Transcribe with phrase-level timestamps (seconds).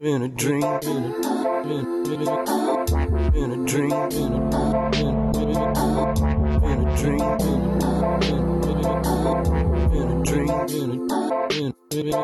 [0.00, 2.42] In a drink, in a, in, in a,
[3.32, 4.50] in a drink, in a,
[4.90, 5.70] in, in a,
[6.64, 8.42] in a drink, in a, in,
[9.94, 11.22] in a drink, in a,
[11.54, 12.16] in, in a.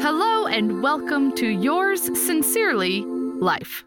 [0.00, 3.04] Hello and welcome to yours sincerely,
[3.40, 3.82] Life.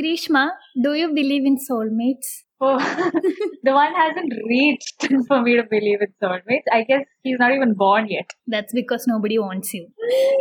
[0.00, 0.50] Grishma,
[0.80, 2.44] do you believe in soulmates?
[2.60, 2.76] Oh,
[3.62, 6.64] the one hasn't reached for me to believe in soulmates.
[6.72, 8.30] I guess he's not even born yet.
[8.46, 9.88] That's because nobody wants you.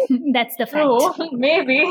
[0.33, 0.86] That's the fact.
[0.88, 1.83] Oh, maybe.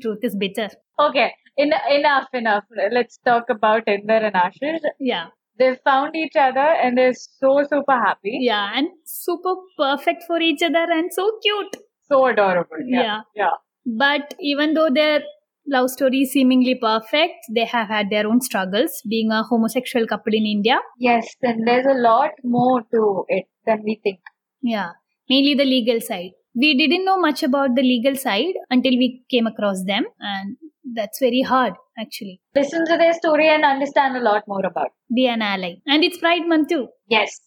[0.00, 0.68] Truth is bitter.
[0.98, 2.64] okay, en- enough, enough.
[2.92, 4.80] Let's talk about Inder and Ashish.
[5.00, 5.26] Yeah.
[5.58, 8.38] They've found each other and they're so super happy.
[8.42, 11.76] Yeah, and super perfect for each other and so cute.
[12.08, 12.76] So adorable.
[12.86, 13.02] Yeah.
[13.02, 13.20] Yeah.
[13.34, 13.50] Yeah.
[13.86, 15.22] But even though their
[15.66, 20.34] love story is seemingly perfect, they have had their own struggles being a homosexual couple
[20.34, 20.78] in India.
[20.98, 24.20] Yes, and there's a lot more to it than we think.
[24.62, 24.90] Yeah,
[25.28, 26.32] mainly the legal side.
[26.54, 30.56] We didn't know much about the legal side until we came across them, and
[30.94, 32.40] that's very hard actually.
[32.54, 35.14] Listen to their story and understand a lot more about it.
[35.14, 35.76] Be an ally.
[35.86, 36.88] And it's Pride Month too.
[37.08, 37.40] Yes.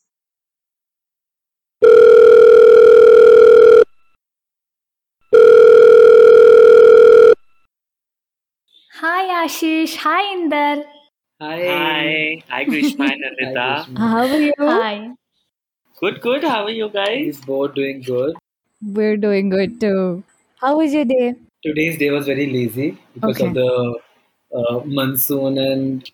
[8.99, 9.95] Hi Ashish.
[10.03, 10.83] Hi Inder.
[11.41, 11.57] Hi.
[11.67, 13.99] Hi, hi Grishma and Hi, Anita.
[13.99, 14.53] How are you?
[14.59, 15.11] Hi.
[15.99, 16.43] Good, good.
[16.43, 17.17] How are you guys?
[17.25, 18.35] He's both doing good.
[18.81, 20.23] We're doing good too.
[20.61, 21.35] How was your day?
[21.63, 23.47] Today's day was very lazy because Okay.
[23.47, 23.99] of the
[24.55, 26.11] uh, monsoon and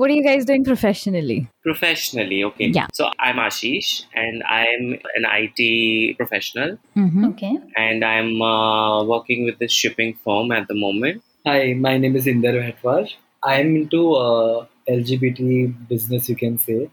[0.00, 1.48] What are you guys doing professionally?
[1.64, 2.66] Professionally, okay.
[2.74, 2.86] Yeah.
[2.98, 4.84] So I'm Ashish, and I'm
[5.20, 7.24] an IT professional, Mm-hmm.
[7.30, 7.56] Okay.
[7.76, 11.24] and I'm uh, working with this shipping firm at the moment.
[11.46, 13.08] Hi, my name is Inder Hetwar.
[13.42, 16.90] I'm into uh, LGBT business, you can say.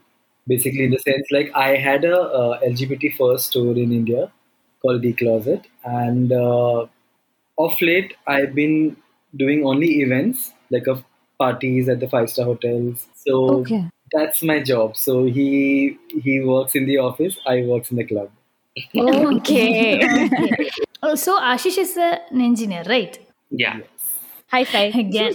[0.47, 4.31] Basically, in the sense like I had a uh, LGBT first store in India
[4.81, 6.85] called The Closet, and uh,
[7.57, 8.97] of late I've been
[9.35, 11.03] doing only events like of
[11.39, 13.07] parties at the five star hotels.
[13.16, 13.89] So Okay.
[14.13, 14.95] that's my job.
[14.97, 18.29] So he he works in the office, I works in the club.
[18.95, 20.01] Okay.
[20.06, 20.69] okay.
[21.03, 23.19] Oh, so Ashish is an engineer, right?
[23.51, 23.81] Yeah.
[24.55, 24.95] High five.
[25.03, 25.33] Again.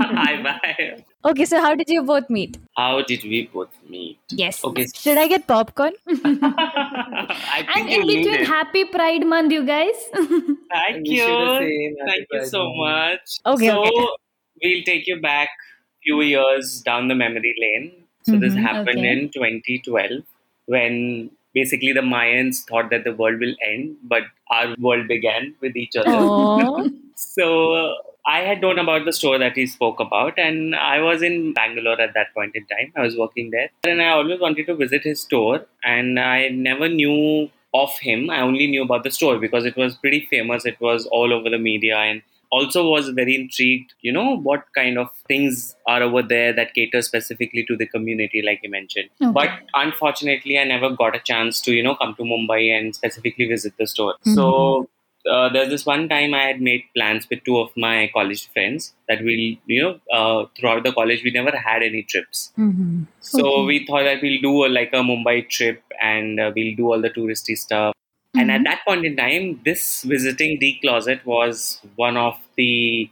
[0.00, 1.04] Hi, bye.
[1.24, 2.58] Okay, so how did you both meet?
[2.76, 4.18] How did we both meet?
[4.30, 4.64] Yes.
[4.64, 4.86] Okay.
[4.94, 5.92] Should I get popcorn?
[6.08, 8.44] I and think in you need between.
[8.44, 9.96] Happy Pride Month, you guys.
[10.12, 11.96] Thank you the you.
[12.06, 12.76] Thank you so Month.
[12.76, 13.40] much.
[13.46, 14.06] Okay, so okay.
[14.62, 15.50] we'll take you back
[16.02, 18.04] few years down the memory lane.
[18.22, 19.12] So this Mhm, happened okay.
[19.12, 20.22] in 2012
[20.66, 25.76] when basically the Mayans thought that the world will end, but our world began with
[25.76, 26.30] each other.
[26.30, 26.90] Aww.
[27.16, 27.94] So
[28.26, 32.00] I had known about the store that he spoke about, and I was in Bangalore
[32.00, 32.92] at that point in time.
[32.96, 36.88] I was working there, and I always wanted to visit his store, and I never
[36.88, 38.30] knew of him.
[38.30, 40.66] I only knew about the store because it was pretty famous.
[40.66, 43.94] It was all over the media, and also was very intrigued.
[44.00, 48.42] You know what kind of things are over there that cater specifically to the community,
[48.44, 49.08] like you mentioned.
[49.22, 49.32] Okay.
[49.32, 53.46] But unfortunately, I never got a chance to you know come to Mumbai and specifically
[53.46, 54.14] visit the store.
[54.24, 54.84] So mm-hmm.
[55.30, 58.94] Uh, there's this one time I had made plans with two of my college friends
[59.08, 62.52] that we'll, you know, uh, throughout the college we never had any trips.
[62.58, 63.04] Mm-hmm.
[63.20, 63.64] So Okay.
[63.66, 67.00] we thought that we'll do a, like a Mumbai trip and uh, we'll do all
[67.00, 67.94] the touristy stuff.
[68.34, 73.10] And at that point in time, this visiting the closet was one of the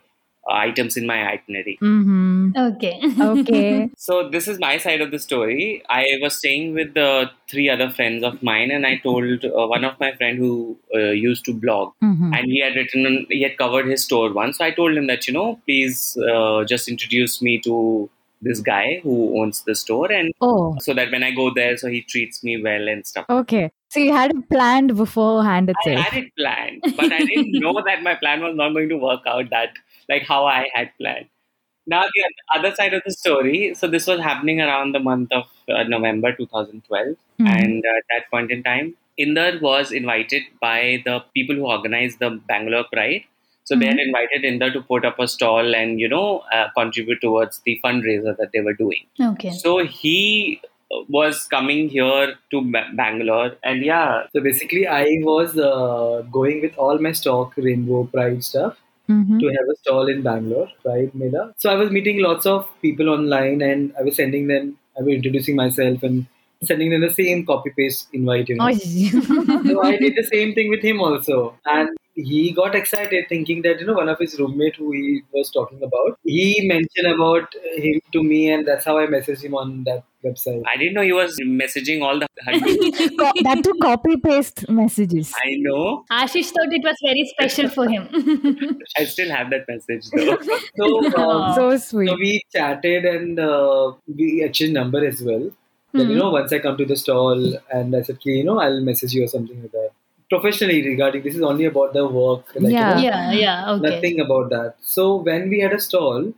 [0.49, 1.79] items in my itinerary.
[1.83, 2.53] Mm-hmm.
[2.57, 3.01] okay.
[3.21, 3.91] Okay.
[3.99, 5.83] So this is my side of the story.
[5.89, 9.85] I was staying with the three other friends of mine, and I told uh, one
[9.85, 10.99] of my friend who uh,
[11.29, 12.33] used to blog, Mm-hmm.
[12.35, 14.59] and he had written, he had covered his store once.
[14.59, 18.09] So I told him that you know, please uh, just introduce me to
[18.43, 21.89] this guy who owns the store, and Oh, so that when I go there, so
[21.89, 23.27] he treats me well and stuff.
[23.29, 23.71] okay.
[23.89, 26.07] So you had it planned beforehand I itself.
[26.07, 29.23] had it planned, but I didn't know that my plan was not going to work
[29.27, 29.71] out that
[30.09, 31.27] like how I had planned.
[31.87, 32.25] Now the
[32.59, 33.75] other side of the story.
[33.75, 37.49] So this was happening around the month of uh, November 2012, Mhm.
[37.49, 42.19] and uh, at that point in time, Inder was invited by the people who organized
[42.19, 43.25] the Bangalore Pride.
[43.65, 47.21] So they had invited Inder to put up a stall and you know uh, contribute
[47.21, 49.05] towards the fundraiser that they were doing.
[49.31, 49.51] Okay.
[49.51, 50.61] So he
[50.93, 56.63] uh, was coming here to Ba- Bangalore, and yeah, So basically, I was uh, going
[56.63, 58.77] with all my stock Rainbow Pride stuff
[59.09, 59.41] Mhm.
[59.41, 61.55] to have a stall in Bangalore, right, Mela.
[61.57, 64.77] So I was meeting lots of people online, and I was sending them.
[64.99, 66.27] I was introducing myself and
[66.63, 68.49] sending them the same copy paste invite.
[68.49, 68.69] You know.
[68.69, 73.63] Oh, so I did the same thing with him also, and he got excited thinking
[73.63, 77.55] that you know one of his roommate who he was talking about he mentioned about
[77.77, 80.63] him to me and that's how i messaged him on that website.
[80.73, 82.27] I didn't know he was messaging all the
[83.45, 85.33] that to copy paste messages.
[85.45, 86.05] I know.
[86.11, 88.09] Ashish thought it was very special for him.
[88.99, 90.39] I still have that message though.
[90.77, 92.09] So, um, So sweet.
[92.09, 95.51] so we chatted and uh, we exchanged number as well.
[95.93, 98.59] Then, you know, once I come to the stall and I said, "Okay, you know,
[98.61, 99.91] I'll message you or something like that.
[100.29, 102.45] Professionally regarding this is only about the work.
[102.55, 102.95] Like, you Yeah.
[102.95, 103.89] know, yeah, yeah, okay.
[103.91, 104.75] nothing about that.
[104.83, 106.33] So when we had a stall,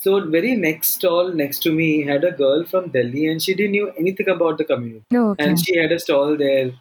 [0.00, 3.72] so very next stall next to me had a girl from Delhi and she didn't
[3.72, 5.04] know anything about the community.
[5.12, 5.44] Oh, okay.
[5.44, 6.72] And she had a stall there.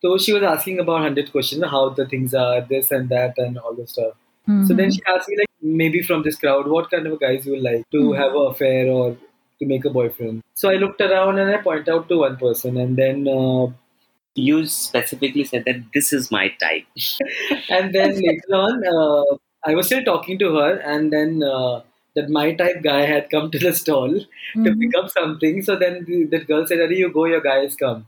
[0.00, 3.58] So she was asking about 100 questions, how the things are, this and that and
[3.58, 4.14] all the stuff.
[4.66, 7.52] So then she asked me like maybe from this crowd, what kind of guys you
[7.52, 9.16] would like to have an affair or
[9.60, 10.42] to make a boyfriend.
[10.54, 13.68] So I looked around and I point out to one person and then uh,
[14.34, 16.86] You specifically said that this is my type.
[17.70, 21.82] and then later on uh, I was still talking to her and then uh,
[22.14, 24.80] that my type guy had come to the stall to Mhm.
[24.80, 25.62] pick up something.
[25.62, 28.06] So then the, that girl said, Are you go, your guys come.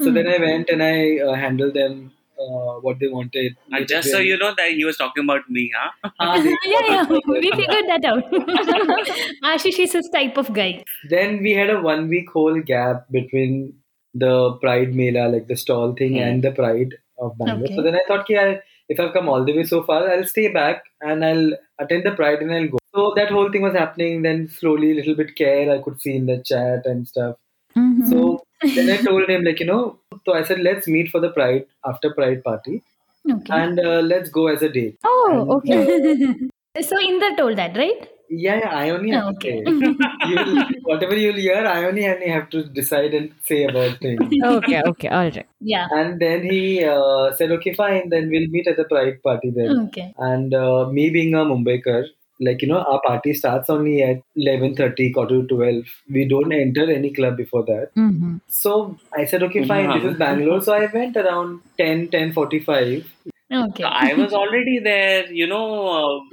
[0.00, 3.56] So then I went and I uh, handled them uh, what they wanted.
[3.70, 6.10] And just so you know that he was talking about me, huh?
[6.20, 8.24] Ah, yeah, yeah, we figured that out.
[9.44, 10.84] Ashish is his type of guy.
[11.10, 13.74] then we had a one week whole gap between
[14.14, 16.22] the Pride Mela, like the stall thing, Hmm.
[16.28, 17.64] and the Pride of Bangalore.
[17.64, 17.76] Okay.
[17.76, 18.58] So then I thought, yeah,
[18.88, 22.12] if I've come all the way so far, I'll stay back and I'll attend the
[22.12, 22.78] Pride and I'll go.
[22.94, 24.22] So that whole thing was happening.
[24.22, 27.36] Then slowly, a little bit care I could see in the chat and stuff.
[27.76, 28.06] Mhm.
[28.08, 28.44] So
[28.74, 31.66] then I told him, like, you know, so I said, let's meet for the Pride
[31.84, 32.82] after Pride party
[33.30, 33.52] Okay.
[33.54, 34.98] and uh, let's go as a date.
[35.04, 35.80] oh, okay.
[36.82, 38.08] so Inder told that, right?
[38.36, 39.64] Yeah, yeah, I only have Okay.
[39.64, 39.94] to say.
[40.28, 44.32] You'll, whatever you'll hear, I only only have to decide and say about things.
[44.44, 45.46] okay, okay, all right.
[45.60, 45.86] Yeah.
[45.90, 49.88] And then he uh, said, okay, fine, then we'll meet at the Pride party then.
[49.88, 50.14] Okay.
[50.18, 52.06] And uh, me being a Mumbaikar,
[52.40, 55.84] like, you know, our party starts only at 11.30, quarter to 12.
[56.10, 57.90] We don't enter any club before that.
[57.94, 60.62] hmm So I said, okay, fine, this is Bangalore.
[60.62, 63.04] So I went around 10, 10.45.
[63.52, 63.84] Okay.
[63.84, 66.22] I was already there, you know.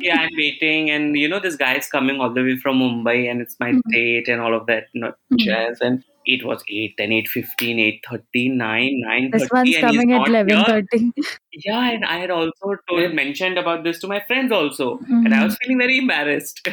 [0.00, 3.30] Yeah, I'm waiting, and you know, this guy is coming all the way from Mumbai,
[3.30, 3.90] and it's my mm-hmm.
[3.90, 5.36] date and all of that, you know, mm-hmm.
[5.38, 5.78] jazz.
[5.80, 9.32] And it was 8, then 8.15, 8.30, 9, 9.30.
[9.32, 10.36] This one's and coming at not here.
[10.36, 11.12] eleven thirty.
[11.52, 15.12] Yeah, and I had also told, mentioned about this to my friends also, mm-hmm.
[15.12, 15.40] and Mm-hmm.
[15.40, 16.68] I was feeling very embarrassed.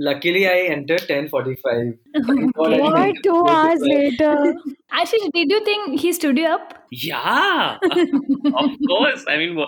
[0.00, 1.98] Luckily, I entered 10.45.
[2.26, 4.54] Thank God I didn't two hours later?
[4.92, 6.74] Ashish, did you think he stood you up?
[6.90, 9.24] yeah, of course.
[9.28, 9.58] I mean,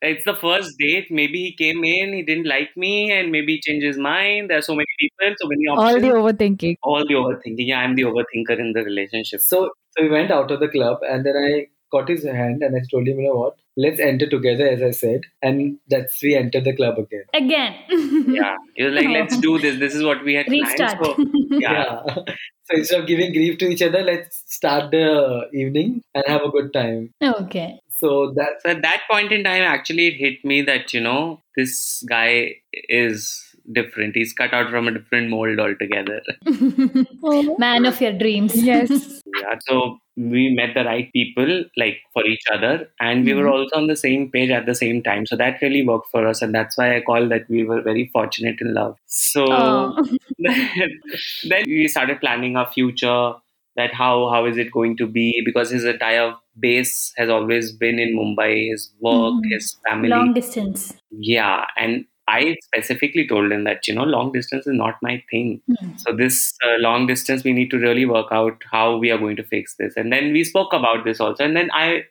[0.00, 1.08] it's the first date.
[1.10, 4.50] Maybe he came in, he didn't like me, and maybe he changed his mind.
[4.50, 5.94] There are so many people, so many options.
[5.94, 6.76] All the overthinking.
[6.82, 7.66] all the overthinking.
[7.72, 9.40] Yeah, I'm the overthinker in the relationship.
[9.40, 12.74] So, so we went out of the club and then I got his hand and
[12.76, 15.22] I told him, you know what, let's enter together, as I said.
[15.42, 17.24] And that's we enter the club again.
[17.34, 17.74] Again.
[18.34, 19.78] Yeah, he was like, let's do this.
[19.78, 20.98] This is what we had Restart.
[20.98, 21.16] planned.
[21.16, 21.16] So,
[21.58, 22.02] yeah.
[22.04, 22.24] so
[22.70, 26.72] instead of giving grief to each other, let's start the evening and have a good
[26.72, 27.12] time.
[27.22, 27.78] okay.
[27.96, 31.42] So that's So at that point in time, actually, it hit me that you know
[31.56, 34.14] this guy is different.
[34.14, 36.20] He's cut out from a different mold altogether.
[37.58, 38.54] Man of your dreams.
[38.56, 39.20] Yes.
[39.40, 43.52] Yeah, so we met the right people like for each other, and we were Mm-hmm.
[43.52, 45.26] also on the same page at the same time.
[45.26, 48.08] So that really worked for us, and that's why I call that we were very
[48.12, 48.96] fortunate in love.
[49.06, 50.06] So Oh.
[50.38, 53.32] then we started planning our future.
[53.76, 55.42] That how how is it going to be?
[55.44, 58.70] Because his entire base has always been in Mumbai.
[58.70, 59.50] His work, Mhm.
[59.50, 60.08] his family.
[60.10, 60.94] Long distance.
[61.10, 65.60] Yeah, and I specifically told him that you know long distance is not my thing.
[65.68, 65.90] Hmm.
[65.98, 69.36] So this uh, long distance, we need to really work out how we are going
[69.36, 69.94] to fix this.
[69.96, 71.44] And then we spoke about this also.
[71.44, 72.04] And then I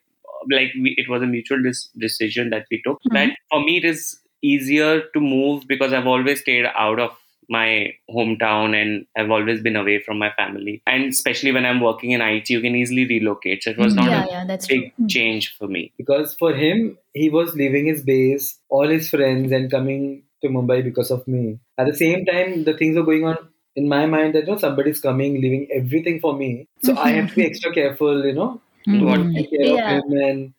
[0.51, 2.99] like we, it was a mutual dis- decision that we took.
[3.03, 3.13] Mhm.
[3.13, 7.11] That for me it is easier to move because I've always stayed out of
[7.49, 10.81] my hometown and I've always been away from my family.
[10.87, 13.63] And especially when I'm working in IT, you can easily relocate.
[13.63, 14.91] So it was not Yeah, a yeah, that's big true.
[14.97, 15.07] Hmm.
[15.07, 15.91] change for me.
[15.97, 20.83] because for him, he was leaving his base, all his friends, and coming to Mumbai
[20.83, 21.59] because of me.
[21.77, 23.37] At the same time, the things were going on
[23.75, 26.67] in my mind that you know somebody's coming, leaving everything for me.
[26.83, 29.35] So I have to be extra careful, you know, What Mhm.
[29.35, 29.97] take care Yeah.
[29.97, 30.53] of him and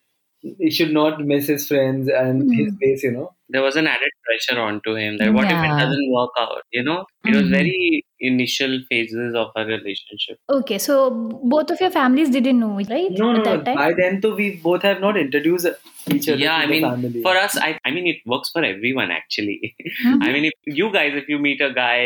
[0.59, 2.79] he should not miss his friends and his Mm.
[2.85, 3.31] base, you know.
[3.55, 6.83] there was an added pressure onto him that what if it doesn't work out you
[6.87, 6.97] know
[7.31, 7.51] it was Mhm.
[7.57, 10.95] very initial phases of our relationship Okay, so
[11.55, 13.11] both of your families didn't know, right?
[13.21, 13.45] No, no, at no.
[13.51, 13.77] that time?
[13.83, 15.69] By then, though, we both have not introduced
[16.15, 17.23] each other yeah to i the mean family.
[17.29, 20.19] for us I, I mean it works for everyone actually Mhm.
[20.29, 21.99] i mean if you guys if you meet a guy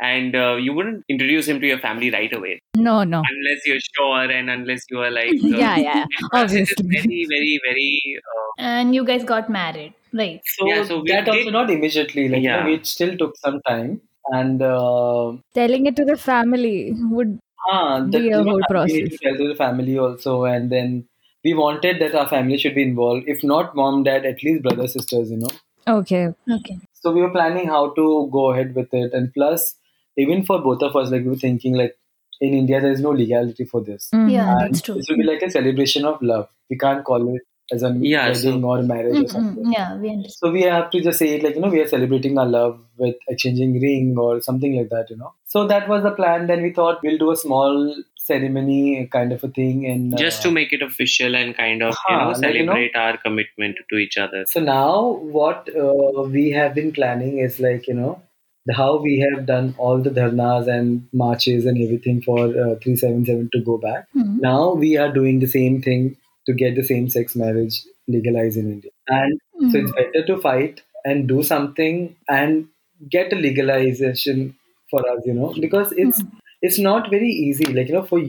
[0.00, 3.22] and uh, you wouldn't introduce him to your family right away No, no.
[3.30, 6.06] unless you're sure and unless you are like uh, Yeah, yeah.
[6.30, 6.86] for it is Obviously.
[6.96, 10.40] very very very uh, And you guys got married, right?
[10.46, 12.28] So, Yeah, so we that also not immediately.
[12.28, 12.64] Like you Yeah.
[12.64, 14.00] know, it still took some time.
[14.32, 17.38] and uh, Telling it to the family would
[17.70, 19.20] ah, that, Be a you know, whole we need to process.
[19.22, 21.06] tell to the family also, and then
[21.44, 23.24] we wanted that our family should be involved.
[23.26, 25.50] If not mom, dad, at least brother, sisters, you know.
[25.86, 26.28] okay.
[26.50, 26.78] Okay.
[26.92, 29.76] So we were planning how to go ahead with it, and plus,
[30.16, 31.96] even for both of us, like we were thinking, like
[32.40, 34.08] in India, there is no legality for this.
[34.14, 34.30] Mhm.
[34.30, 34.94] Yeah, And that's true.
[34.96, 36.48] This will be like a celebration of love.
[36.70, 37.42] We can't call it
[37.72, 39.30] as a Yeah, wedding so- or marriage or Mhm.
[39.30, 39.72] something.
[39.72, 40.32] Yeah, we understand.
[40.42, 42.74] So we have to just say it like you know we are celebrating our love
[42.96, 45.32] with exchanging ring or something like that, you know.
[45.54, 46.46] So that was the plan.
[46.46, 47.94] Then we thought we'll do a small
[48.36, 51.90] ceremony kind of a thing, and Just uh, to make it official and kind of,
[52.08, 54.44] you Huh, know, like, you know- celebrate our commitment to each other.
[54.48, 58.25] So now what uh, we have been planning is like you know the,
[58.77, 63.61] how we have done all the dharnas and marches and everything for uh, 377 to
[63.61, 64.07] go back.
[64.15, 64.39] Mhm.
[64.41, 66.17] Now we are doing the same thing
[66.49, 68.91] to get the same sex marriage legalized in India.
[69.07, 69.39] And
[69.71, 72.67] so it's better to fight and do something and
[73.09, 74.55] get a legalization
[74.89, 76.23] for us, you know, because it's
[76.61, 77.65] it's not very easy.
[77.65, 78.21] Like you know, for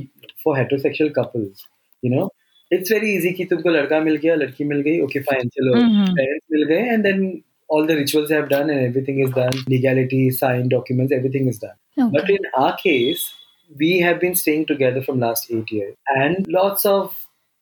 [0.43, 1.65] for heterosexual couples,
[2.03, 2.31] you know,
[2.71, 6.13] it's very easy कि तुमको लड़का मिल गया, लड़की मिल गई, okay fine, चलो Mhm.
[6.21, 7.25] parents मिल गए, and then
[7.70, 11.76] all the rituals have done and everything is done, legality, signed documents, everything is done.
[12.12, 13.34] But in our case,
[13.76, 17.16] we have been staying together from last eight years, and lots of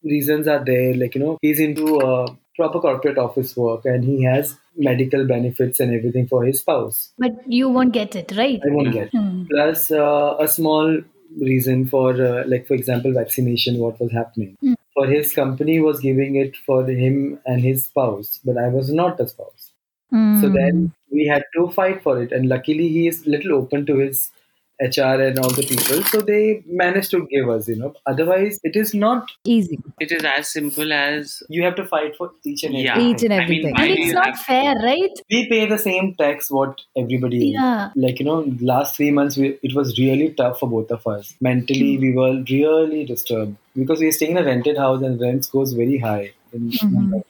[0.03, 0.93] reasons are there.
[0.93, 5.79] Like you know, he's into uh, proper corporate office work, and he has medical benefits
[5.79, 7.13] and everything for his spouse.
[7.17, 8.61] But you won't get it, right?
[8.63, 9.09] I won't get.
[9.11, 9.45] Hmm.
[9.49, 11.01] Plus, uh, a small
[11.39, 13.77] reason for, uh, like for example, vaccination.
[13.77, 14.57] What was happening?
[14.63, 14.75] Mm.
[14.93, 19.17] For his company was giving it for him and his spouse, but I was not
[19.17, 19.71] the spouse.
[20.11, 20.17] So
[20.49, 20.53] Mm.
[20.53, 24.31] then we had to fight for it, and luckily he is little open to his
[24.81, 27.67] HR and all the people, so they managed to give us.
[27.69, 29.29] You know, otherwise it is not.
[29.45, 29.77] easy.
[30.05, 32.83] It is as simple as You have to fight for each and every.
[32.87, 32.99] yeah.
[32.99, 33.75] Each and I mean, everything.
[33.77, 35.11] And it's not have- fair, right?
[35.31, 37.39] We pay the same tax what everybody.
[37.47, 37.53] is.
[37.53, 37.89] Yeah.
[37.95, 38.39] Like you know,
[38.73, 41.33] last three months we, it was really tough for both of us.
[41.41, 45.47] Mentally, we were really disturbed because we are staying in a rented house and rents
[45.47, 46.31] goes very high.
[46.53, 47.23] In Mumbai.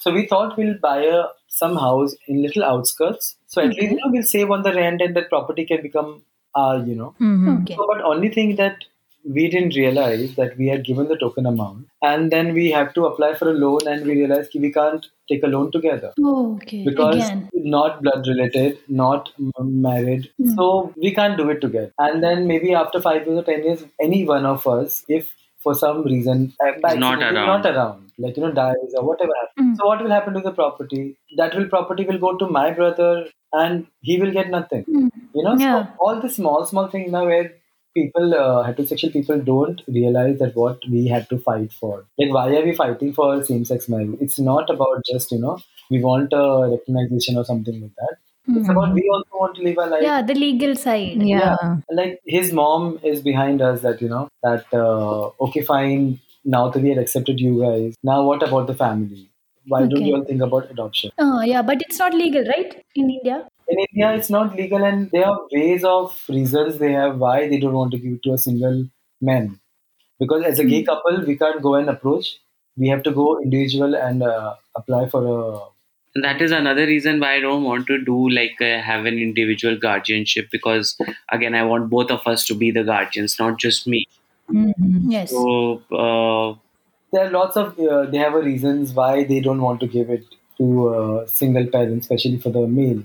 [0.00, 3.36] So we thought we'll buy a some house in little outskirts.
[3.46, 6.22] So at least you know we'll save on the rent and that property can become
[6.54, 7.14] our you know.
[7.20, 7.62] Mhm.
[7.62, 7.74] Okay.
[7.76, 8.84] So, but only thing that
[9.36, 13.06] we didn't realize that we had given the token amount and then we have to
[13.06, 16.56] apply for a loan and we realized ki we can't take a loan together Oh,
[16.56, 16.80] okay.
[16.88, 17.48] because Again.
[17.76, 20.50] not blood related, not m- married, Hmm.
[20.58, 20.66] so
[21.06, 21.92] we can't do it together.
[22.08, 25.32] And then maybe after five years or ten years, any one of us, if
[25.66, 26.72] for some reason uh,
[27.06, 27.46] Not around.
[27.52, 29.68] not around, like you know, dies or whatever happens.
[29.70, 29.74] Hmm.
[29.74, 31.16] So what will happen to the property?
[31.36, 34.84] That will property will go to my brother, and he will get nothing.
[34.84, 35.08] Hmm.
[35.34, 35.86] You know, Yeah.
[35.86, 37.52] so all the small small things now where
[37.94, 42.46] people uh, heterosexual people don't realize that what we had to fight for like why
[42.56, 45.56] are we fighting for same sex marriage it's not about just you know
[45.90, 48.16] we want a recognition or something like that
[48.48, 50.02] it's about we also want to live a life.
[50.02, 51.22] Yeah, the legal side.
[51.22, 51.76] Yeah.
[51.90, 56.82] like his mom is behind us that you know that uh, okay fine now that
[56.82, 59.30] we had accepted you guys now what about the family
[59.66, 62.84] why don't you all think about adoption Oh, yeah, but it's not legal, right?
[62.94, 63.48] In India?
[63.68, 67.58] in India, it's not legal, and there are ways of reasons they have why they
[67.58, 68.86] don't want to give it to a single
[69.20, 69.58] man.
[70.20, 72.36] Because as a gay couple, we can't go and approach.
[72.76, 76.22] We have to go individual and uh, apply for a.
[76.22, 79.76] that is another reason why I don't want to do like uh, have an individual
[79.76, 80.96] guardianship because
[81.36, 84.06] again I want both of us to be the guardians, not just me.
[84.48, 85.10] Mhm.
[85.10, 85.30] Yes.
[85.30, 86.58] So uh,
[87.12, 90.10] There are lots of uh, they have a reasons why they don't want to give
[90.10, 90.22] it
[90.58, 90.88] to
[91.22, 93.02] a single parent, especially for the male.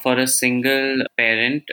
[0.00, 1.64] for a single parent,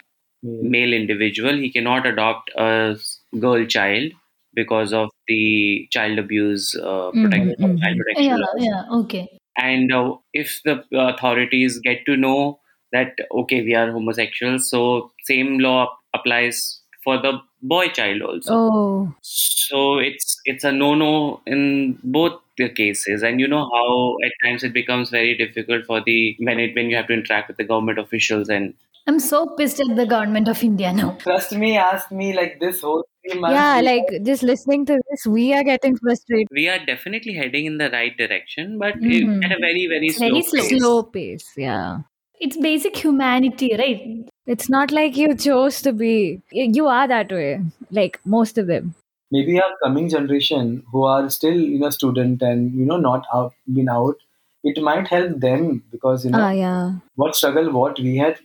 [0.44, 0.72] male.
[0.72, 2.98] male individual, he cannot adopt a
[3.39, 4.12] girl child
[4.53, 7.77] because of the child abuse uh, Mhm, protection, mhm.
[7.84, 8.68] child protection Yeah, laws.
[8.68, 9.39] yeah, okay.
[9.58, 12.60] and uh, if the authorities get to know
[12.91, 19.13] that okay we are homosexuals so same law applies for the boy child also Oh.
[19.22, 24.32] so it's it's a no no in both the cases and you know how at
[24.44, 27.58] times it becomes very difficult for the when it when you have to interact with
[27.58, 28.74] the government officials and
[29.08, 31.18] I'm so pissed at the government of India now.
[31.22, 33.06] Trust me, ask me like this whole.
[33.24, 36.48] Yeah, like just listening to this, we are getting frustrated.
[36.51, 39.44] we are definitely heading in the right direction but Mhm.
[39.46, 40.62] at a very very slow, Very slow.
[40.62, 40.77] pace.
[40.79, 41.98] Slow pace, yeah.
[42.39, 44.27] It's basic humanity, right?
[44.46, 46.41] It's not like you chose to be.
[46.51, 47.62] You are that way.
[47.91, 48.96] Like most of them.
[49.36, 53.51] maybe our coming generation who are still you know student and you know not out
[53.77, 54.24] been out
[54.72, 56.88] it might help them because you know Ah, yeah.
[57.24, 58.39] what struggle what we had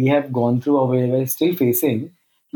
[0.00, 2.02] we have gone through or we were still facing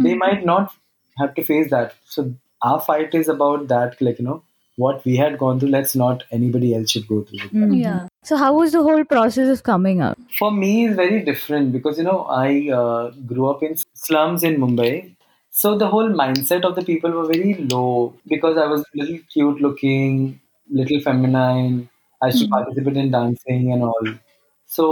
[0.09, 0.23] they Mhm.
[0.25, 0.77] might not
[1.23, 2.27] have to face that so
[2.73, 4.39] our fight is about that like you know
[4.87, 7.45] what we had gone through, let's not anybody else should go through.
[7.47, 7.57] it.
[7.63, 7.79] Mhm.
[7.87, 8.07] Yeah.
[8.23, 10.19] So how was the whole process of coming out?
[10.39, 14.57] For me, it's very different because you know I uh, grew up in slums in
[14.61, 15.15] Mumbai,
[15.51, 19.61] so the whole mindset of the people were very low because I was little cute
[19.61, 21.89] looking, little feminine.
[22.23, 22.51] I used to Mhm.
[22.57, 24.13] participate in dancing and all,
[24.67, 24.89] so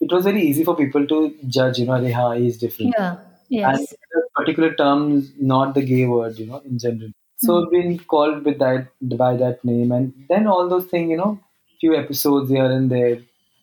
[0.00, 1.20] it was very easy for people to
[1.58, 1.78] judge.
[1.78, 2.94] You know, "Arey, हाँ, is different.
[2.98, 3.16] Yeah.
[3.48, 3.94] Yes.
[4.14, 7.10] and particular terms, not the gay word, you know, in general.
[7.36, 8.88] So being called with that
[9.24, 11.38] by that name, and then all those things, you know,
[11.86, 13.18] few episodes here and there.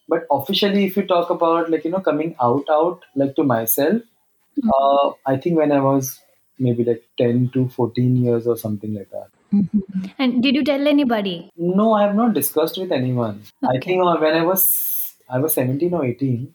[0.08, 4.02] But officially, if you talk about like you know coming out, out like to myself,
[4.74, 6.20] uh, I think when I was
[6.60, 9.30] maybe like ten to fourteen years or something like that.
[10.18, 11.52] And did you tell anybody?
[11.56, 13.44] No, I have not discussed with anyone.
[13.64, 16.54] I think uh, when I was I was 17 or 18,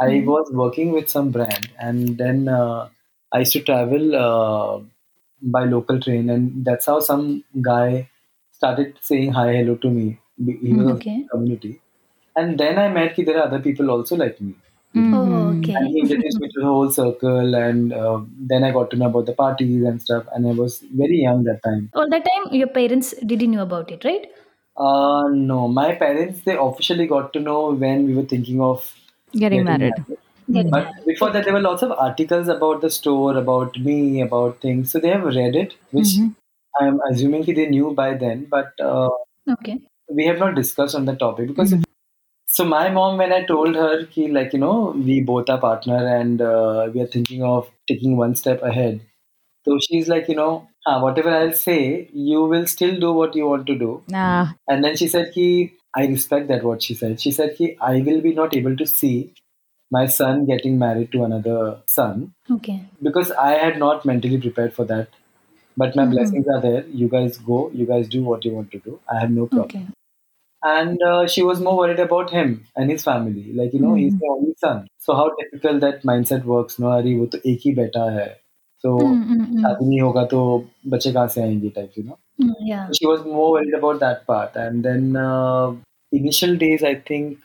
[0.00, 2.88] I was working with some brand, and then uh,
[3.32, 4.80] I used to travel uh,
[5.42, 8.08] by local train, and that's how some guy
[8.52, 10.18] started saying hi, hello to me.
[10.38, 11.24] He was Okay.
[11.24, 11.80] of community,
[12.36, 14.54] and then I met that there are other people also like me.
[15.12, 15.58] Oh, Mhm.
[15.58, 15.74] okay.
[15.76, 18.20] And he introduced me to the whole circle, and uh,
[18.52, 20.26] then I got to know about the parties and stuff.
[20.34, 21.90] And I was very young that time.
[21.94, 24.26] All that time, your parents didn't know about it, right?
[24.76, 28.94] Uh, no, my parents they officially got to know when we were thinking of
[29.32, 29.94] Getting married.
[30.52, 34.60] Getting But before that, there were lots of articles about the store, about me, about
[34.60, 34.92] things.
[34.92, 36.18] So they have read it, which
[36.80, 38.46] I'm assuming that they knew by then.
[38.50, 39.08] But uh,
[39.48, 39.80] Okay.
[40.08, 41.72] We have not discussed on the topic because.
[41.72, 41.84] if-
[42.48, 45.98] so my mom, when I told her, ki, like you know, we both are partner
[46.16, 49.00] and uh, we are thinking of taking one step ahead.
[49.64, 53.46] So she's like, you know, "Ah, whatever I'll say, you will still do what you
[53.48, 54.02] want to do.
[54.14, 57.20] Ah, And then she said, ki, I respect that what she said.
[57.20, 59.32] She said, ki, I will be not able to see
[59.90, 62.80] my son getting married to another son Okay.
[63.02, 65.08] because I had not mentally prepared for that.
[65.76, 66.86] But my blessings are there.
[66.86, 67.70] You guys go.
[67.74, 69.00] You guys do what you want to do.
[69.12, 69.64] I have no problem.
[69.82, 69.86] Okay
[70.65, 73.51] And uh, she was more worried about him and his family.
[73.53, 74.87] Like you know, he's the only son.
[74.99, 76.79] So how difficult that mindset works.
[76.79, 78.27] No, अरे वो तो एक ही बेटा है.
[78.83, 79.61] So Mm, mm, mm.
[79.61, 80.41] शादी नहीं होगा तो
[80.87, 82.17] बच्चे कहाँ से आएंगे type you know.
[82.41, 82.87] Mm, yeah.
[82.99, 84.55] she was more worried about that part.
[84.55, 85.73] And then uh,
[86.11, 87.37] initial days, I think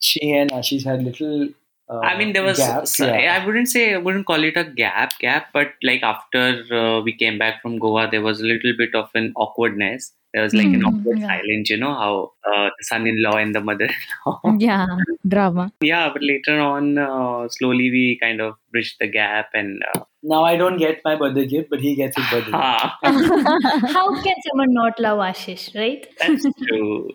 [0.00, 1.48] she and Ashish had little.
[1.93, 2.57] uh, I mean, there was.
[2.59, 3.39] gaps, s- yeah.
[3.41, 7.13] I wouldn't say I wouldn't call it a gap, gap, but like after uh, we
[7.15, 10.13] came back from Goa, there was a little bit of an awkwardness.
[10.33, 11.27] There was like an Mhm, awkward yeah.
[11.29, 14.41] silence, you know, how uh, the son-in-law and the mother-in-law.
[14.59, 14.87] yeah,
[15.27, 15.71] drama.
[15.81, 20.43] yeah, but later on, uh, slowly we kind of bridged the gap, and uh, Now
[20.43, 22.51] I don't get my birthday gift, but he gets his birthday.
[22.51, 22.75] gift.
[23.93, 26.07] How can someone not love Ashish, right?
[26.19, 27.09] that's true.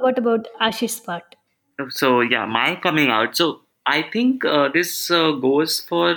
[0.00, 1.34] What about Ashish's part?
[1.88, 6.16] So yeah my coming out so i think uh, this uh, goes for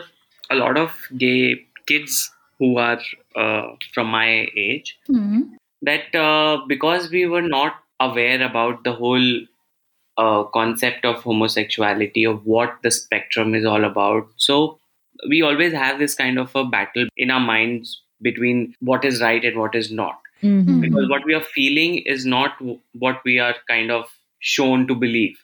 [0.50, 3.00] a lot of gay kids who are
[3.36, 5.42] uh, from my age Hmm.
[5.82, 9.30] that uh, because we were not aware about the whole
[10.18, 14.80] uh, concept of homosexuality of what the spectrum is all about so
[15.30, 19.44] we always have this kind of a battle in our minds between what is right
[19.46, 20.82] and what is not Mhm.
[20.82, 22.62] because what we are feeling is not
[23.06, 24.06] what we are kind of
[24.40, 25.38] shown to believe.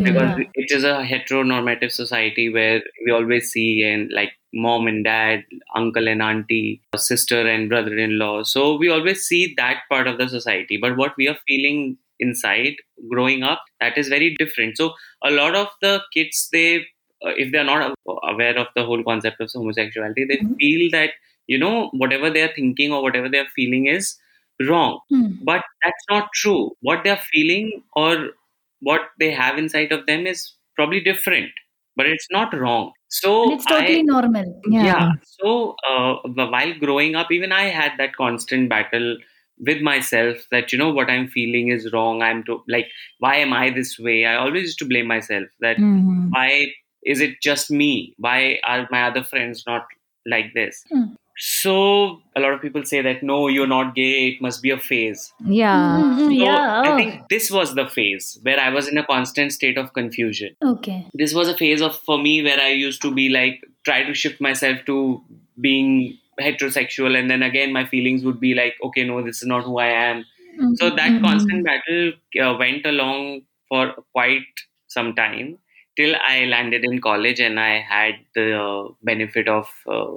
[0.00, 0.44] Because yeah.
[0.54, 5.44] it is a heteronormative society where we always see and like mom and dad
[5.76, 8.42] uncle and auntie sister and brother-in-law.
[8.42, 10.76] So we always see that part of the society.
[10.76, 12.74] But what we are feeling inside
[13.10, 14.76] growing up that is very different.
[14.76, 14.92] So
[15.24, 16.86] a lot of the kids they
[17.24, 21.10] uh, if they're not aware of the whole concept of homosexuality they feel that
[21.46, 24.16] you know whatever they're thinking or whatever they're feeling is
[24.68, 25.00] wrong.
[25.08, 25.32] Hmm.
[25.42, 26.72] but that's not true.
[26.82, 28.30] What they're feeling or
[28.80, 31.50] what they have inside of them is probably different
[31.96, 34.60] but it's not wrong so And it's totally I, normal.
[34.70, 34.84] Yeah.
[34.84, 39.16] yeah so uh, while growing up even i had that constant battle
[39.58, 42.86] with myself that you know what i'm feeling is wrong i'm to like
[43.18, 46.30] why am i this way i always used to blame myself that Mhm.
[46.30, 46.66] why
[47.04, 49.84] is it just me why are my other friends not
[50.34, 51.04] like this Hmm.
[51.44, 51.74] so
[52.36, 55.22] a lot of people say that no you're not gay it must be a phase
[55.58, 55.98] Yeah.
[56.00, 56.82] Mm, mm, so yeah.
[56.88, 60.56] I think this was the phase where I was in a constant state of confusion.
[60.72, 60.96] Okay.
[61.22, 64.14] This was a phase of for me where I used to be like try to
[64.22, 64.96] shift myself to
[65.68, 69.64] being heterosexual, and then again my feelings would be like, okay, no, this is not
[69.64, 70.24] who I am.
[70.60, 72.12] Mm, So that mm, constant battle
[72.44, 75.58] uh, went along for quite some time
[76.00, 80.12] till I landed in college and I had the uh, benefit of uh,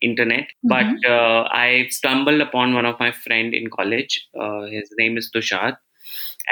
[0.00, 0.46] internet.
[0.64, 4.26] But uh, I stumbled upon one of my friend in college.
[4.38, 5.76] Uh, his name is Tushar,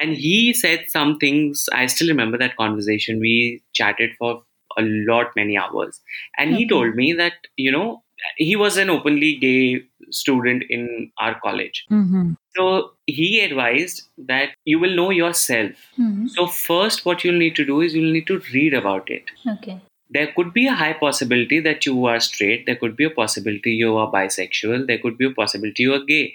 [0.01, 1.67] and he said some things.
[1.73, 3.21] I still remember that conversation.
[3.21, 4.43] We chatted for
[4.79, 6.01] a lot, many hours,
[6.39, 8.03] and he told me that you know
[8.37, 11.85] he was an openly gay student in our college.
[11.91, 12.33] Mm-hmm.
[12.57, 15.73] So he advised that you will know yourself.
[15.99, 16.29] Mhm.
[16.31, 19.25] So first, what you'll need to do is you'll need to read about it.
[19.47, 19.81] Okay.
[20.09, 22.65] There could be a high possibility that you are straight.
[22.67, 24.87] There could be a possibility you are bisexual.
[24.87, 26.35] There could be a possibility you are gay.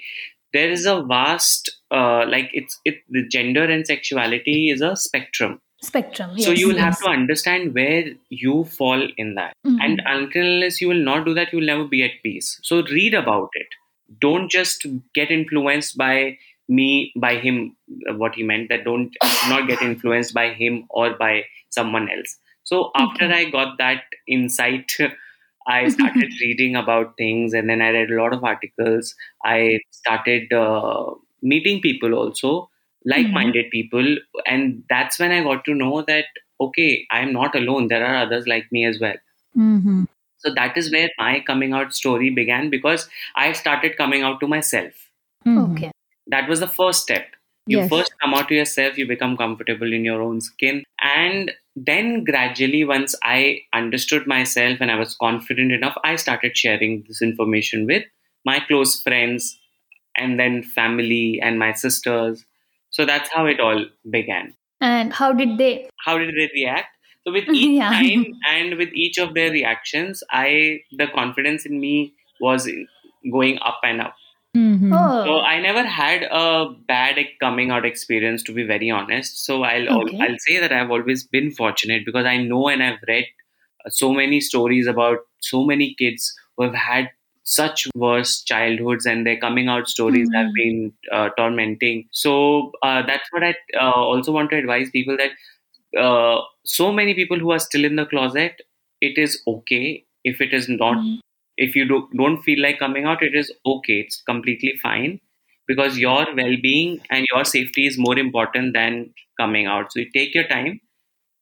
[0.52, 2.98] There is a vast, uh, like it's it.
[3.08, 5.60] The gender and sexuality is a spectrum.
[5.82, 6.38] Spectrum.
[6.38, 9.54] so you will have to understand where you fall in that.
[9.66, 9.78] Mhm.
[9.86, 12.58] And until unless you will not do that, you will never be at peace.
[12.62, 13.66] So read about it.
[14.20, 17.76] Don't just get influenced by me, by him,
[18.22, 19.16] what he meant, that don't
[19.48, 22.38] not get influenced by him or by someone else.
[22.64, 23.34] So after Okay.
[23.40, 24.92] I got that insight,
[25.66, 29.14] I started reading about things and then I read a lot of articles.
[29.44, 31.10] I started uh,
[31.42, 32.70] meeting people also,
[33.04, 34.16] like minded people.
[34.46, 36.26] And that's when I got to know that,
[36.60, 37.88] okay, I'm not alone.
[37.88, 39.16] There are others like me as well.
[39.56, 40.04] Mm-hmm.
[40.38, 44.48] So that is where my coming out story began because I started coming out to
[44.48, 44.92] myself.
[45.46, 45.72] Mm-hmm.
[45.72, 45.90] Okay.
[46.26, 47.26] That was the first step.
[47.66, 47.90] You Yes.
[47.90, 50.82] first come out to yourself, you become comfortable in your own skin.
[51.00, 57.04] And then gradually, once I understood myself and I was confident enough, I started sharing
[57.06, 58.04] this information with
[58.44, 59.58] my close friends
[60.16, 62.44] and then family and my sisters.
[62.92, 64.54] So that's how it all began.
[64.80, 65.88] And how did they?
[66.04, 66.88] how did they react
[67.26, 67.90] so with each Yeah.
[67.90, 72.68] time and with each of their reactions i the confidence in me was
[73.38, 74.16] going up and up
[74.56, 74.92] Mm-hmm.
[74.92, 75.24] Oh.
[75.24, 79.88] so i never had a bad coming out experience to be very honest so i'll
[80.00, 80.18] Okay.
[80.24, 83.24] i'll say that i've always been fortunate because i know and i've read
[83.86, 87.10] uh, so many stories about so many kids who have had
[87.44, 90.54] such worse childhoods and their coming out stories have Mhm.
[90.54, 95.32] been uh, tormenting so uh, that's what i uh, also want to advise people that
[95.98, 98.60] uh, so many people who are still in the closet
[99.00, 101.20] it is okay if it is not Mhm.
[101.56, 105.20] if you do, don't feel like coming out it is okay it's completely fine
[105.66, 110.34] because your well-being and your safety is more important than coming out so you take
[110.34, 110.80] your time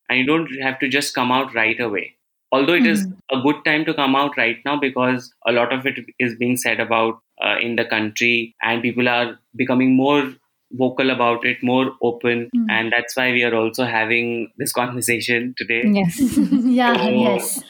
[0.08, 2.04] and you don't have to just come out right away
[2.52, 5.86] although it is a good time to come out right now because a lot of
[5.86, 10.32] it is being said about uh, in the country and people are becoming more
[10.72, 12.66] vocal about it more open Mm.
[12.70, 16.20] and that's why we are also having this conversation today Yes.
[16.80, 16.96] yeah.
[16.96, 17.62] So- Yes.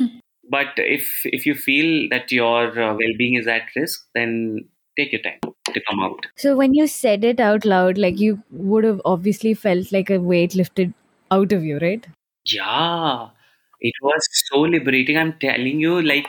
[0.56, 4.34] but if if you feel that your uh, well-being is at risk then
[4.98, 5.38] take your time
[5.74, 9.52] to come out So when you said it out loud, like you would have obviously
[9.54, 10.92] felt like a weight lifted
[11.30, 12.06] out of you, right?
[12.46, 13.28] yeah
[13.80, 15.16] it was so liberating.
[15.18, 16.26] I'm telling you like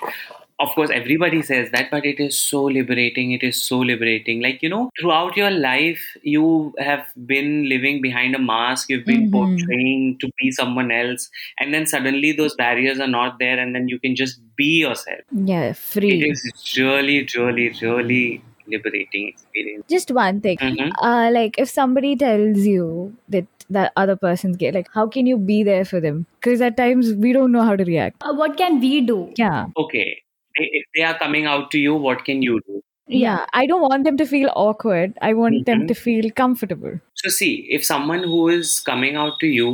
[0.60, 3.32] of course everybody says that but it is so liberating.
[3.32, 4.42] It is so liberating.
[4.42, 8.90] Like you know throughout your life you have been living behind a mask.
[8.90, 9.32] You've been Mhm.
[9.32, 11.30] portraying to be someone else.
[11.60, 15.22] And then suddenly those barriers are not there and then you can just be yourself.
[15.32, 16.14] Yeah, free.
[16.30, 16.46] is
[16.78, 20.58] really really really liberating experience Just one thing.
[20.58, 20.91] Mhm.
[21.02, 25.38] Uh, like if somebody tells you that that other person's gay, like how can you
[25.38, 26.26] be there for them?
[26.39, 28.17] Because at times we don't know how to react.
[28.21, 29.19] Uh, what can we do?
[29.38, 29.65] Yeah.
[29.78, 30.08] okay
[30.56, 32.82] if they are coming out to you what can you do
[33.19, 33.45] Yeah.
[33.60, 35.15] I don't want them to feel awkward.
[35.21, 35.88] I want them Mhm.
[35.91, 36.93] to feel comfortable.
[37.21, 39.71] So, see, if someone who is coming out to you,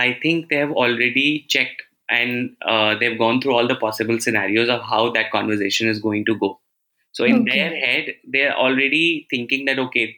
[0.00, 1.82] I think they have already checked
[2.18, 6.26] and uh, they've gone through all the possible scenarios of how that conversation is going
[6.26, 6.50] to go.
[7.14, 7.50] So, in Okay.
[7.52, 10.16] their head, they're already thinking that, okay,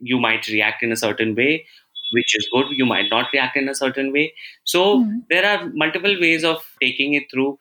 [0.00, 1.66] you might react in a certain way,
[2.12, 2.68] which is good.
[2.72, 4.34] You might not react in a certain way.
[4.64, 5.20] So, Hmm.
[5.30, 7.58] there are multiple ways of taking it through.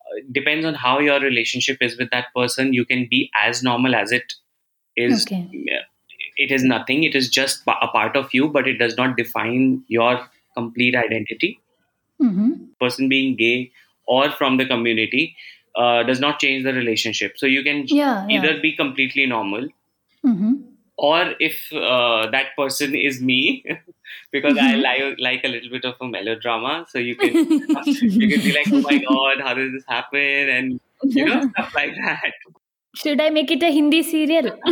[0.00, 2.74] Uh, depends on how your relationship is with that person.
[2.74, 4.34] You can be as normal as it
[4.96, 5.60] is Okay.
[6.36, 9.82] it is nothing it is just a part of you but it does not define
[9.88, 11.60] your complete identity
[12.22, 12.70] Mm-hmm.
[12.80, 13.70] person being gay
[14.06, 15.36] or from the community
[15.82, 18.26] uh, does not change the relationship so you can Yeah.
[18.28, 18.36] yeah.
[18.38, 19.68] either be completely normal
[20.26, 20.54] Mm-hmm.
[20.98, 23.64] or if uh, that person is me
[24.32, 28.42] because i like, like a little bit of a melodrama so you can you can
[28.46, 30.80] be like oh my god how did this happen and
[31.18, 32.32] you know stuff like that
[33.00, 34.46] Should I make it a Hindi serial?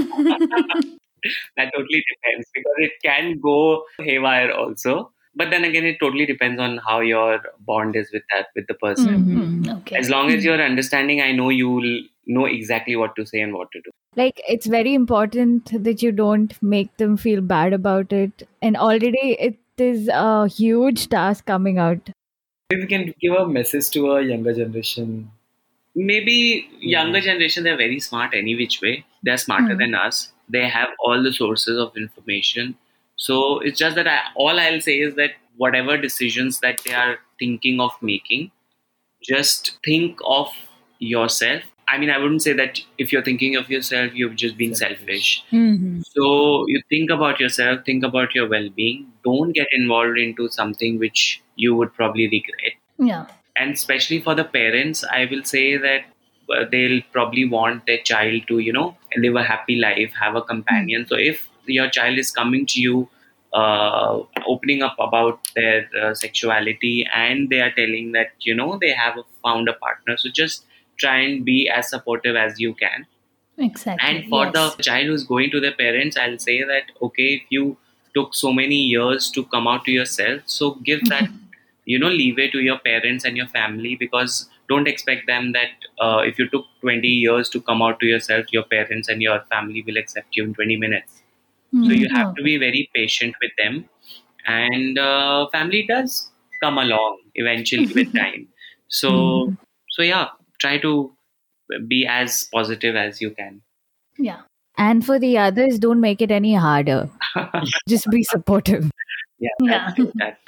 [1.56, 6.60] that totally depends because it can go haywire also but then again it totally depends
[6.66, 9.96] on how your bond is with that with the person Mm, okay.
[9.96, 11.90] as long as you're understanding i know you'll
[12.38, 16.10] know exactly what to say and what to do Like it's very important that you
[16.20, 18.44] don't make them feel bad about it.
[18.68, 22.08] And already it is a huge task coming out.
[22.76, 25.12] If we can give a message to a younger generation.
[25.94, 28.94] maybe younger generation they're very smart any which way
[29.28, 29.78] they're smarter Hmm.
[29.82, 30.18] than us
[30.56, 32.74] they have all the sources of information
[33.16, 37.16] so it's just that I, all i'll say is that whatever decisions that they are
[37.38, 38.50] thinking of making
[39.22, 40.48] just think of
[40.98, 44.74] yourself I mean, I wouldn't say that if you're thinking of yourself, you're just being
[44.74, 44.96] Selfish.
[44.98, 45.44] selfish.
[45.52, 46.04] Mhm.
[46.04, 49.06] So you think about yourself, think about your well-being.
[49.24, 52.72] Don't get involved into something which you would probably regret.
[52.98, 53.26] Yeah.
[53.56, 56.06] And especially for the parents, I will say that
[56.52, 60.42] uh, they'll probably want their child to, you know, live a happy life, have a
[60.42, 61.06] companion.
[61.06, 63.08] So if your child is coming to you,
[63.52, 68.92] uh, opening up about their uh, sexuality, and they are telling that you know they
[68.92, 70.64] have found a partner, so just
[70.96, 73.06] try and be as supportive as you can.
[73.58, 74.08] Exactly.
[74.08, 74.54] And for yes.
[74.54, 77.76] the child who's going to their parents, I'll say that okay, if you
[78.14, 81.28] took so many years to come out to yourself, so give that
[81.84, 86.22] you know leeway to your parents and your family because don't expect them that uh,
[86.24, 89.82] if you took 20 years to come out to yourself, your parents and your family
[89.86, 91.22] will accept you in 20 minutes.
[91.82, 92.14] So you Mhm.
[92.14, 93.88] have to be very patient with them,
[94.46, 96.30] and uh, family does
[96.62, 98.48] come along eventually with time.
[98.88, 99.52] So
[99.90, 100.28] so yeah,
[100.60, 101.12] try to
[101.88, 103.62] be as positive as you can.
[104.18, 104.42] Yeah.
[104.78, 107.08] And for the others, don't make it any harder.
[107.88, 108.90] Just be supportive.
[109.38, 109.86] Yeah, Yeah.
[109.86, 110.38] that too, that.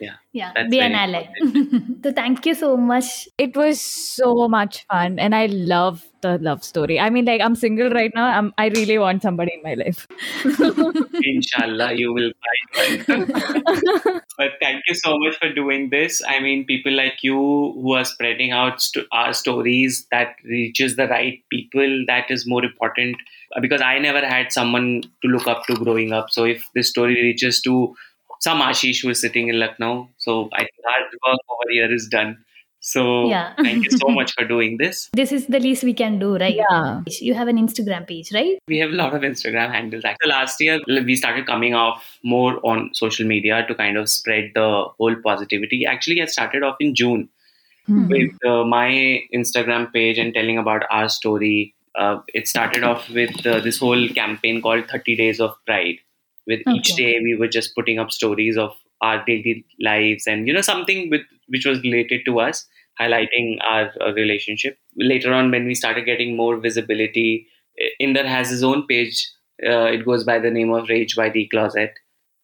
[0.00, 0.14] Yeah.
[0.32, 0.50] Yeah.
[0.54, 1.26] That's Be an very ally.
[2.02, 3.28] so thank you so much.
[3.38, 6.98] It was so much fun, and I love the love story.
[6.98, 8.26] I mean, like I'm single right now.
[8.26, 10.08] I'm, I really want somebody in my life.
[11.22, 14.20] Inshallah, you will find one.
[14.38, 16.22] but thank you so much for doing this.
[16.26, 21.06] I mean, people like you who are spreading out st- our stories that reaches the
[21.08, 22.04] right people.
[22.06, 23.16] That is more important
[23.56, 24.86] Uh, because I never had someone
[25.22, 26.30] to look up to growing up.
[26.36, 27.74] So if this story reaches to
[28.46, 32.08] some Ashish who is sitting in Lucknow, so I think our work over here is
[32.14, 32.32] done.
[32.84, 33.54] So Yeah.
[33.66, 35.02] thank you so much for doing this.
[35.18, 36.56] This is the least we can do, right?
[36.60, 37.02] Yeah.
[37.26, 38.56] You have an Instagram page, right?
[38.72, 40.04] We have a lot of Instagram handles.
[40.12, 44.50] Actually, last year we started coming off more on social media to kind of spread
[44.56, 44.66] the
[44.98, 45.80] whole positivity.
[45.94, 47.28] Actually, I started off in June
[47.86, 48.02] Hmm.
[48.14, 48.88] with uh, my
[49.38, 51.74] Instagram page and telling about our story.
[52.02, 55.98] Uh, it started off with uh, this whole campaign called 30 Days of Pride.
[56.46, 60.52] With each day, we were just putting up stories of our daily lives and you
[60.52, 62.66] know something with which was related to us,
[63.00, 64.78] highlighting our uh, relationship.
[64.96, 67.46] Later on, when we started getting more visibility,
[67.80, 69.28] I- Inder has his own page.
[69.64, 71.92] Uh, it goes by the name of Rage by the Closet.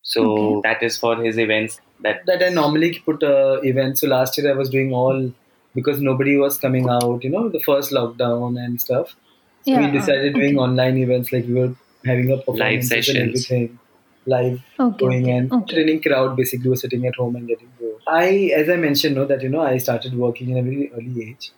[0.03, 0.61] So Okay.
[0.69, 1.81] that is for his events.
[2.01, 4.01] That that I normally put uh, events.
[4.01, 5.33] So last year I was doing all
[5.75, 7.25] because nobody was coming out.
[7.25, 9.17] You know, the first lockdown and stuff.
[9.63, 10.65] So Yeah, we decided doing okay.
[10.67, 13.51] online events like we were having a performances and sessions.
[13.51, 13.79] everything
[14.27, 14.99] live Okay.
[15.05, 15.37] going okay.
[15.37, 15.75] and okay.
[15.75, 18.03] training crowd basically was sitting at home and getting bored.
[18.07, 21.31] I, as I mentioned, know that you know I started working in a very early
[21.31, 21.53] age.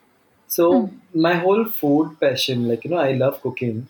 [0.46, 1.20] So Hmm.
[1.29, 3.87] my whole food passion, like you know, I love cooking,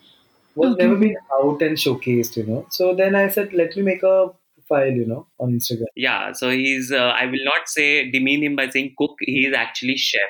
[0.55, 0.83] was Okay.
[0.85, 2.37] never been out and showcased.
[2.37, 5.85] You know, so then I said, let me make a profile, you know, on Instagram.
[5.95, 6.91] yeah, so he's.
[6.91, 9.15] Uh, I will not say demean him by saying cook.
[9.21, 10.21] He is actually chef.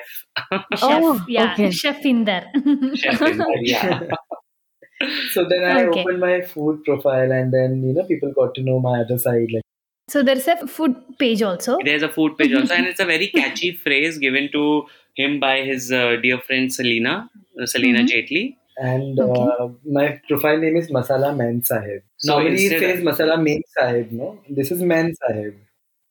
[0.50, 0.62] Chef.
[0.82, 1.52] Oh, yeah.
[1.52, 1.70] okay.
[1.70, 2.46] Chef in there.
[2.94, 4.00] chef in there, yeah.
[5.32, 6.00] So then I Okay.
[6.00, 9.48] opened my food profile, and then you know people got to know my other side.
[9.52, 9.62] Like
[10.08, 11.78] so there's a food page also.
[11.84, 14.86] There's a food page also, and it's a very catchy phrase given to
[15.16, 18.08] him by his uh, dear friend Celina, uh, Celina Mhm.
[18.14, 18.44] Jaitly.
[18.90, 19.42] and Okay.
[19.62, 22.02] uh, my profile name is Masala Man Sahib.
[22.18, 24.12] So Normally it instead says Masala Man Sahib.
[24.12, 24.28] No,
[24.60, 25.54] this is Man Sahib.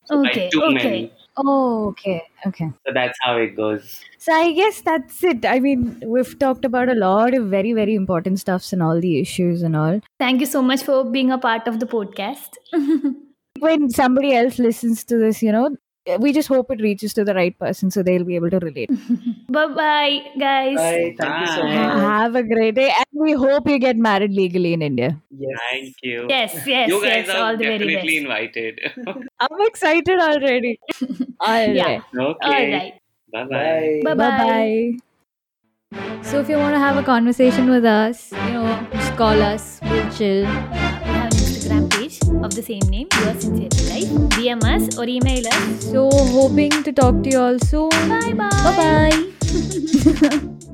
[0.06, 0.50] So Okay.
[0.70, 1.02] Okay.
[1.02, 1.12] men.
[1.38, 2.24] Oh, okay.
[2.46, 2.70] Okay.
[2.86, 4.02] So that's how it goes.
[4.18, 5.46] So I guess that's it.
[5.46, 9.20] I mean, we've talked about a lot of very, very important stuffs and all the
[9.20, 10.02] issues and all.
[10.20, 12.58] Thank you so much for being a part of the podcast.
[13.60, 15.76] When somebody else listens to this, you know,
[16.08, 18.60] Uh, we just hope it reaches to the right person so they'll be able to
[18.60, 18.90] relate.
[19.50, 20.76] bye bye, guys.
[20.76, 21.16] Bye.
[21.20, 22.08] Thank you so much.
[22.08, 25.22] Have a great day, and we hope you get married legally in India.
[25.30, 25.60] Yes.
[25.70, 26.26] Thank you.
[26.30, 27.30] Yes, yes, you guys yes.
[27.30, 28.24] are All the very definitely best.
[28.26, 28.80] invited.
[29.40, 30.80] I'm excited already.
[31.40, 31.86] All Yeah.
[31.86, 32.04] right.
[32.18, 32.38] okay.
[32.42, 32.94] All right.
[33.32, 34.02] Bye bye.
[34.02, 34.02] Bye.
[34.04, 34.98] Bye Bye bye.
[36.24, 39.80] So if you want to have a conversation with us, you know, just call us.
[39.84, 40.46] We'll chill.
[42.44, 44.10] Of the same name, Your Sincerely Life.
[44.38, 45.86] DM us or email us.
[45.92, 47.90] So hoping to talk to you all soon.
[48.10, 48.50] Bye bye.
[48.50, 49.10] Bye
[50.32, 50.52] bye.